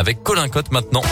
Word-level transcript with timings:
avec 0.00 0.22
Colin 0.22 0.48
Cotte 0.48 0.72
maintenant. 0.72 1.02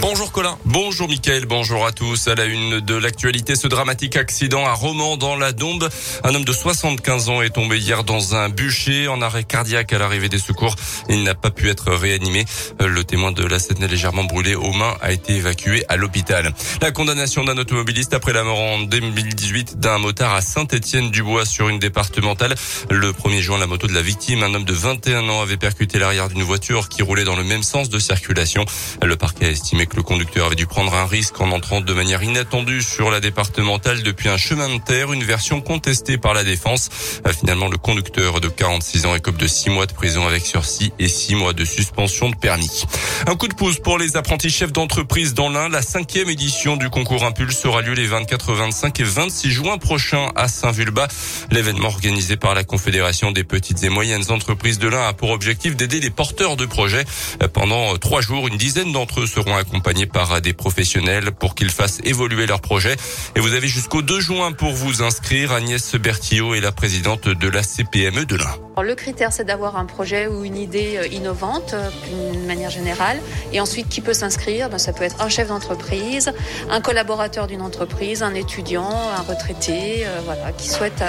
Bonjour 0.00 0.30
Colin. 0.30 0.58
Bonjour 0.64 1.08
Mickaël, 1.08 1.46
bonjour 1.46 1.86
à 1.86 1.92
tous. 1.92 2.28
À 2.28 2.34
la 2.34 2.44
une 2.44 2.80
de 2.80 2.94
l'actualité, 2.94 3.56
ce 3.56 3.66
dramatique 3.66 4.16
accident 4.16 4.66
à 4.66 4.72
Romans 4.72 5.16
dans 5.16 5.36
la 5.36 5.52
Dombe. 5.52 5.88
Un 6.22 6.34
homme 6.34 6.44
de 6.44 6.52
75 6.52 7.28
ans 7.30 7.42
est 7.42 7.50
tombé 7.50 7.78
hier 7.78 8.04
dans 8.04 8.34
un 8.34 8.48
bûcher 8.50 9.08
en 9.08 9.22
arrêt 9.22 9.44
cardiaque 9.44 9.92
à 9.92 9.98
l'arrivée 9.98 10.28
des 10.28 10.38
secours. 10.38 10.76
Il 11.08 11.22
n'a 11.22 11.34
pas 11.34 11.50
pu 11.50 11.70
être 11.70 11.92
réanimé. 11.92 12.44
Le 12.78 13.04
témoin 13.04 13.32
de 13.32 13.44
la 13.44 13.58
scène 13.58 13.84
légèrement 13.86 14.24
brûlé 14.24 14.54
aux 14.54 14.72
mains 14.72 14.96
a 15.00 15.12
été 15.12 15.34
évacué 15.36 15.84
à 15.88 15.96
l'hôpital. 15.96 16.52
La 16.82 16.92
condamnation 16.92 17.44
d'un 17.44 17.56
automobiliste 17.56 18.12
après 18.12 18.32
la 18.34 18.44
mort 18.44 18.60
en 18.60 18.80
2018 18.80 19.80
d'un 19.80 19.98
motard 19.98 20.34
à 20.34 20.42
Saint-Étienne-du-Bois 20.42 21.46
sur 21.46 21.68
une 21.68 21.78
départementale. 21.78 22.54
Le 22.90 23.12
1er 23.12 23.40
juin, 23.40 23.58
la 23.58 23.66
moto 23.66 23.86
de 23.86 23.94
la 23.94 24.02
victime, 24.02 24.42
un 24.42 24.54
homme 24.54 24.64
de 24.64 24.74
21 24.74 25.28
ans, 25.30 25.40
avait 25.40 25.56
percuté 25.56 25.98
l'arrière 25.98 26.28
d'une 26.28 26.42
voiture 26.42 26.88
qui 26.88 27.02
roulait 27.02 27.24
dans 27.24 27.36
le 27.36 27.44
même 27.44 27.62
sens 27.62 27.88
de 27.88 27.98
circulation. 27.98 28.64
Le 29.02 29.16
parquet 29.16 29.46
a 29.46 29.50
estimé 29.50 29.85
que 29.86 29.96
le 29.96 30.02
conducteur 30.02 30.46
avait 30.46 30.56
dû 30.56 30.66
prendre 30.66 30.94
un 30.94 31.06
risque 31.06 31.40
en 31.40 31.50
entrant 31.50 31.80
de 31.80 31.92
manière 31.92 32.22
inattendue 32.22 32.82
sur 32.82 33.10
la 33.10 33.20
départementale 33.20 34.02
depuis 34.02 34.28
un 34.28 34.36
chemin 34.36 34.68
de 34.68 34.78
terre, 34.82 35.12
une 35.12 35.24
version 35.24 35.60
contestée 35.60 36.18
par 36.18 36.34
la 36.34 36.44
défense. 36.44 36.88
Euh, 37.26 37.32
finalement, 37.32 37.68
le 37.68 37.78
conducteur 37.78 38.40
de 38.40 38.48
46 38.48 39.06
ans 39.06 39.14
écope 39.14 39.36
de 39.36 39.46
6 39.46 39.70
mois 39.70 39.86
de 39.86 39.92
prison 39.92 40.26
avec 40.26 40.44
sursis 40.44 40.92
et 40.98 41.08
6 41.08 41.36
mois 41.36 41.52
de 41.52 41.64
suspension 41.64 42.28
de 42.28 42.36
permis. 42.36 42.84
Un 43.26 43.36
coup 43.36 43.48
de 43.48 43.54
pouce 43.54 43.78
pour 43.78 43.98
les 43.98 44.16
apprentis 44.16 44.50
chefs 44.50 44.72
d'entreprise 44.72 45.34
dans 45.34 45.48
l'Ain. 45.48 45.68
La 45.68 45.82
cinquième 45.82 46.28
édition 46.28 46.76
du 46.76 46.90
concours 46.90 47.24
Impulse 47.24 47.64
aura 47.64 47.82
lieu 47.82 47.94
les 47.94 48.06
24, 48.06 48.52
25 48.52 49.00
et 49.00 49.04
26 49.04 49.50
juin 49.50 49.78
prochains 49.78 50.32
à 50.34 50.48
Saint-Vulbas. 50.48 51.08
L'événement 51.50 51.88
organisé 51.88 52.36
par 52.36 52.54
la 52.54 52.64
Confédération 52.64 53.30
des 53.30 53.44
petites 53.44 53.84
et 53.84 53.88
moyennes 53.88 54.30
entreprises 54.30 54.78
de 54.78 54.88
l'Ain 54.88 55.06
a 55.06 55.12
pour 55.12 55.30
objectif 55.30 55.76
d'aider 55.76 56.00
les 56.00 56.10
porteurs 56.10 56.56
de 56.56 56.66
projets. 56.66 57.04
Euh, 57.42 57.48
pendant 57.48 57.96
trois 57.98 58.20
jours, 58.20 58.48
une 58.48 58.56
dizaine 58.56 58.92
d'entre 58.92 59.20
eux 59.20 59.26
seront 59.26 59.56
accompagnés 59.56 59.75
accompagnés 59.76 60.06
par 60.06 60.40
des 60.40 60.54
professionnels 60.54 61.32
pour 61.32 61.54
qu'ils 61.54 61.70
fassent 61.70 62.00
évoluer 62.02 62.46
leur 62.46 62.62
projet. 62.62 62.96
Et 63.34 63.40
vous 63.40 63.52
avez 63.52 63.68
jusqu'au 63.68 64.00
2 64.00 64.20
juin 64.20 64.52
pour 64.52 64.72
vous 64.72 65.02
inscrire. 65.02 65.52
Agnès 65.52 65.96
Bertillot 65.96 66.54
est 66.54 66.60
la 66.60 66.72
présidente 66.72 67.28
de 67.28 67.48
la 67.48 67.62
CPME 67.62 68.24
de 68.24 68.36
l'Ain. 68.36 68.56
Le 68.82 68.94
critère, 68.94 69.32
c'est 69.32 69.44
d'avoir 69.44 69.78
un 69.78 69.86
projet 69.86 70.26
ou 70.26 70.44
une 70.44 70.58
idée 70.58 70.98
euh, 70.98 71.06
innovante, 71.06 71.72
euh, 71.72 71.88
d'une 72.32 72.46
manière 72.46 72.68
générale. 72.68 73.18
Et 73.52 73.58
ensuite, 73.58 73.88
qui 73.88 74.02
peut 74.02 74.12
s'inscrire? 74.12 74.68
Ben, 74.68 74.78
Ça 74.78 74.92
peut 74.92 75.04
être 75.04 75.22
un 75.22 75.30
chef 75.30 75.48
d'entreprise, 75.48 76.30
un 76.70 76.82
collaborateur 76.82 77.46
d'une 77.46 77.62
entreprise, 77.62 78.22
un 78.22 78.34
étudiant, 78.34 78.90
un 79.16 79.22
retraité, 79.22 80.06
euh, 80.06 80.20
voilà, 80.24 80.52
qui 80.52 80.68
souhaite 80.68 81.02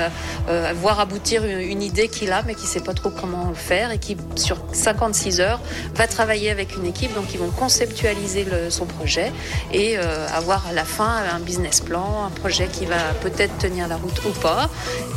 voir 0.75 0.99
aboutir 0.99 1.43
une, 1.45 1.81
idée 1.81 2.07
qu'il 2.07 2.31
a, 2.31 2.41
mais 2.43 2.55
qui 2.55 2.63
ne 2.63 2.67
sait 2.67 2.79
pas 2.81 2.93
trop 2.93 3.09
comment 3.09 3.49
le 3.49 3.55
faire 3.55 3.91
et 3.91 3.99
qui, 3.99 4.15
sur 4.35 4.57
56 4.71 5.41
heures, 5.41 5.59
va 5.95 6.07
travailler 6.07 6.49
avec 6.49 6.75
une 6.75 6.85
équipe. 6.85 7.13
Donc, 7.13 7.33
ils 7.33 7.39
vont 7.39 7.51
conceptualiser 7.51 8.45
le, 8.45 8.56
son 8.69 8.85
projet 8.85 9.31
et 9.73 9.97
avoir 9.97 10.67
à 10.67 10.73
la 10.73 10.85
fin 10.85 11.23
un 11.33 11.39
business 11.39 11.81
plan, 11.81 12.25
un 12.25 12.29
projet 12.29 12.67
qui 12.67 12.85
va 12.85 13.13
peut-être 13.21 13.57
tenir 13.57 13.87
la 13.87 13.97
route 13.97 14.21
ou 14.25 14.31
pas. 14.39 14.69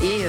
Et 0.02 0.24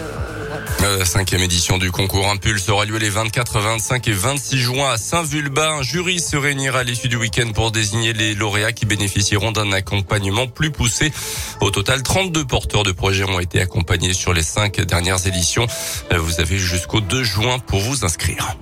voilà. 0.80 0.98
La 0.98 1.06
cinquième 1.06 1.42
édition 1.42 1.78
du 1.78 1.92
concours 1.92 2.12
concours 2.12 2.32
Impulse 2.32 2.68
aura 2.68 2.86
lieu 2.86 2.98
les 2.98 3.10
24, 3.10 3.60
25 3.60 4.08
et 4.08 4.12
26 4.12 4.58
juin 4.58 4.92
à 4.92 4.98
Saint-Vulbas. 4.98 5.78
Un 5.80 5.82
jury 5.84 6.20
se 6.20 6.36
réunira 6.36 6.80
à 6.80 6.84
l'issue 6.84 7.10
du 7.10 7.16
week-end 7.16 7.52
pour 7.54 7.72
désigner 7.72 8.12
les 8.12 8.34
lauréats 8.34 8.72
qui 8.72 8.86
bénéficieront 8.86 9.52
d'un 9.52 9.72
accompagnement 9.72 10.48
plus 10.48 10.72
poussé. 10.72 11.14
Au 11.62 11.70
total, 11.70 12.02
32 12.02 12.44
porteurs 12.46 12.84
de 12.84 12.92
projets 12.92 13.24
ont 13.24 13.40
été 13.40 13.62
accompagnés 13.62 14.14
sur 14.14 14.34
les 14.34 14.44
cinq 14.44 14.82
dernières 14.82 15.28
éditions. 15.28 15.68
Vous 16.12 16.42
avez 16.42 16.58
jusqu'au 16.58 17.02
2 17.02 17.24
juin 17.24 17.60
pour 17.60 17.80
vous 17.80 18.04
inscrire. 18.04 18.58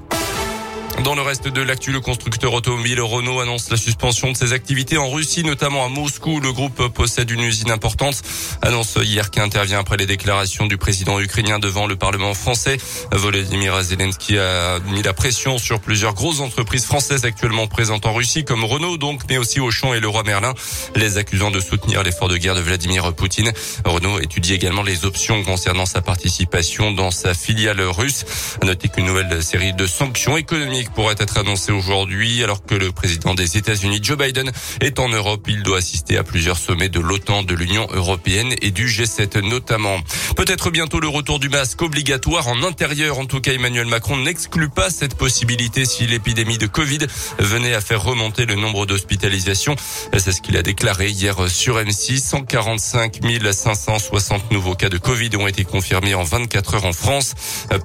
Dans 1.09 1.15
le 1.15 1.23
reste 1.23 1.47
de 1.47 1.63
l'actu, 1.63 1.91
le 1.91 2.02
constructeur 2.02 2.53
automobile 2.53 3.02
Renault 3.02 3.39
annonce 3.39 3.71
la 3.71 3.77
suspension 3.77 4.31
de 4.31 4.38
ses 4.38 4.53
activités 4.53 4.99
en 4.99 5.09
Russie, 5.09 5.43
notamment 5.43 5.83
à 5.83 5.89
Moscou. 5.89 6.39
Le 6.39 6.53
groupe 6.53 6.88
possède 6.89 7.31
une 7.31 7.41
usine 7.41 7.71
importante. 7.71 8.21
Annonce 8.61 8.95
hier 9.01 9.31
qui 9.31 9.39
intervient 9.39 9.79
après 9.79 9.97
les 9.97 10.05
déclarations 10.05 10.67
du 10.67 10.78
président 10.78 11.19
ukrainien 11.19 11.57
devant 11.57 11.88
le 11.88 11.95
Parlement 11.95 12.35
français. 12.35 12.78
Volodymyr 13.11 13.81
Zelensky 13.81 14.38
a 14.38 14.78
mis 14.91 15.01
la 15.01 15.13
pression 15.13 15.57
sur 15.57 15.79
plusieurs 15.79 16.13
grosses 16.13 16.41
entreprises 16.41 16.85
françaises 16.85 17.25
actuellement 17.25 17.66
présentes 17.66 18.05
en 18.05 18.13
Russie, 18.13 18.45
comme 18.45 18.63
Renault 18.63 18.97
donc, 18.97 19.22
mais 19.28 19.39
aussi 19.39 19.59
Auchan 19.59 19.95
et 19.95 20.00
Leroy 20.00 20.22
Merlin, 20.22 20.53
les 20.95 21.17
accusant 21.17 21.50
de 21.50 21.59
soutenir 21.59 22.03
l'effort 22.03 22.28
de 22.28 22.38
guerre 22.38 22.53
de 22.53 22.61
Vladimir 22.61 23.16
Poutine. 23.16 23.51
Renault 23.84 24.19
étudie 24.19 24.53
également 24.53 24.84
les 24.84 25.05
options 25.05 25.44
concernant 25.44 25.88
sa 25.88 26.03
participation 26.03 26.91
dans 26.91 27.09
sa 27.09 27.34
filiale 27.34 27.81
russe. 27.81 28.25
Notez 28.63 28.89
qu'une 28.89 29.07
nouvelle 29.07 29.41
série 29.41 29.73
de 29.73 29.88
sanctions 29.88 30.38
économiques 30.38 30.91
pourrait 30.99 31.15
être 31.19 31.37
annoncé 31.37 31.71
aujourd'hui 31.71 32.43
alors 32.43 32.65
que 32.65 32.75
le 32.75 32.91
président 32.91 33.33
des 33.33 33.55
États-Unis 33.55 34.01
Joe 34.03 34.17
Biden 34.17 34.51
est 34.81 34.99
en 34.99 35.07
Europe. 35.07 35.45
Il 35.47 35.63
doit 35.63 35.77
assister 35.77 36.17
à 36.17 36.25
plusieurs 36.25 36.57
sommets 36.57 36.89
de 36.89 36.99
l'OTAN, 36.99 37.43
de 37.43 37.55
l'Union 37.55 37.87
européenne 37.93 38.53
et 38.61 38.71
du 38.71 38.87
G7 38.87 39.39
notamment. 39.47 39.95
Peut-être 40.35 40.71
bientôt 40.71 40.99
le 40.99 41.07
retour 41.07 41.39
du 41.39 41.47
masque 41.47 41.81
obligatoire 41.81 42.49
en 42.49 42.63
intérieur. 42.63 43.17
En 43.17 43.25
tout 43.25 43.39
cas, 43.39 43.53
Emmanuel 43.53 43.85
Macron 43.85 44.17
n'exclut 44.17 44.67
pas 44.67 44.89
cette 44.89 45.15
possibilité 45.15 45.85
si 45.85 46.05
l'épidémie 46.05 46.57
de 46.57 46.67
Covid 46.67 47.07
venait 47.37 47.75
à 47.75 47.79
faire 47.79 48.03
remonter 48.03 48.45
le 48.45 48.55
nombre 48.55 48.85
d'hospitalisations. 48.85 49.77
C'est 50.17 50.33
ce 50.33 50.41
qu'il 50.41 50.57
a 50.57 50.63
déclaré 50.63 51.11
hier 51.11 51.47
sur 51.47 51.77
M6. 51.77 52.19
145 52.19 53.21
560 53.53 54.51
nouveaux 54.51 54.75
cas 54.75 54.89
de 54.89 54.97
Covid 54.97 55.29
ont 55.37 55.47
été 55.47 55.63
confirmés 55.63 56.13
en 56.13 56.23
24 56.23 56.75
heures 56.75 56.85
en 56.85 56.91
France. 56.91 57.35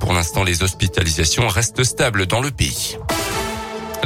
Pour 0.00 0.14
l'instant, 0.14 0.42
les 0.42 0.64
hospitalisations 0.64 1.46
restent 1.46 1.84
stables 1.84 2.26
dans 2.26 2.41
le 2.41 2.50
pays. 2.50 2.94
Cześć! 2.94 3.34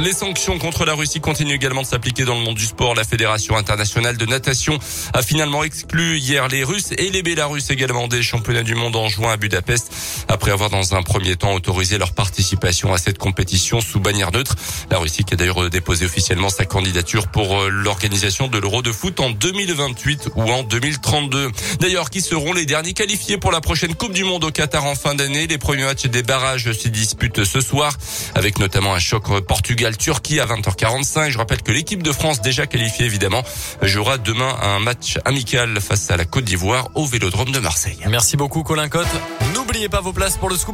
Les 0.01 0.13
sanctions 0.13 0.57
contre 0.59 0.85
la 0.85 0.93
Russie 0.93 1.19
continuent 1.19 1.55
également 1.55 1.81
de 1.81 1.87
s'appliquer 1.87 2.23
dans 2.23 2.35
le 2.35 2.39
monde 2.39 2.55
du 2.55 2.65
sport. 2.65 2.95
La 2.95 3.03
Fédération 3.03 3.57
internationale 3.57 4.15
de 4.15 4.25
natation 4.25 4.79
a 5.13 5.21
finalement 5.21 5.61
exclu 5.61 6.17
hier 6.17 6.47
les 6.47 6.63
Russes 6.63 6.93
et 6.97 7.09
les 7.09 7.21
Bélarusses 7.21 7.69
également 7.69 8.07
des 8.07 8.23
championnats 8.23 8.63
du 8.63 8.75
monde 8.75 8.95
en 8.95 9.09
juin 9.09 9.33
à 9.33 9.37
Budapest 9.37 9.91
après 10.29 10.51
avoir 10.51 10.69
dans 10.69 10.95
un 10.95 11.03
premier 11.03 11.35
temps 11.35 11.53
autorisé 11.53 11.97
leur 11.97 12.13
participation 12.13 12.93
à 12.93 12.97
cette 12.97 13.17
compétition 13.17 13.81
sous 13.81 13.99
bannière 13.99 14.31
neutre. 14.31 14.55
La 14.89 14.99
Russie 14.99 15.25
qui 15.25 15.33
a 15.33 15.37
d'ailleurs 15.37 15.69
déposé 15.69 16.05
officiellement 16.05 16.49
sa 16.49 16.63
candidature 16.63 17.27
pour 17.27 17.59
euh, 17.59 17.69
l'organisation 17.69 18.47
de 18.47 18.57
l'Euro 18.57 18.81
de 18.81 18.93
foot 18.93 19.19
en 19.19 19.31
2028 19.31 20.29
ou 20.35 20.43
en 20.43 20.63
2032. 20.63 21.51
D'ailleurs, 21.81 22.09
qui 22.09 22.21
seront 22.21 22.53
les 22.53 22.65
derniers 22.65 22.93
qualifiés 22.93 23.37
pour 23.37 23.51
la 23.51 23.59
prochaine 23.59 23.95
Coupe 23.95 24.13
du 24.13 24.23
Monde 24.23 24.45
au 24.45 24.51
Qatar 24.51 24.85
en 24.85 24.95
fin 24.95 25.13
d'année? 25.13 25.47
Les 25.47 25.57
premiers 25.57 25.83
matchs 25.83 26.05
des 26.05 26.23
barrages 26.23 26.71
se 26.71 26.87
disputent 26.87 27.43
ce 27.43 27.59
soir 27.59 27.97
avec 28.33 28.59
notamment 28.59 28.93
un 28.93 28.99
choc 28.99 29.23
Portugal 29.41 29.88
Turquie 29.97 30.39
à 30.39 30.45
20h45. 30.45 31.29
Je 31.29 31.37
rappelle 31.37 31.61
que 31.61 31.71
l'équipe 31.71 32.03
de 32.03 32.11
France 32.11 32.41
déjà 32.41 32.67
qualifiée 32.67 33.05
évidemment 33.05 33.43
jouera 33.81 34.17
demain 34.17 34.55
un 34.61 34.79
match 34.79 35.17
amical 35.25 35.79
face 35.81 36.11
à 36.11 36.17
la 36.17 36.25
Côte 36.25 36.45
d'Ivoire 36.45 36.89
au 36.95 37.05
Vélodrome 37.05 37.51
de 37.51 37.59
Marseille. 37.59 37.99
Merci 38.09 38.37
beaucoup 38.37 38.63
Colin 38.63 38.89
Cotte. 38.89 39.07
N'oubliez 39.53 39.89
pas 39.89 40.01
vos 40.01 40.13
places 40.13 40.37
pour 40.37 40.49
le 40.49 40.55
scoop. 40.57 40.67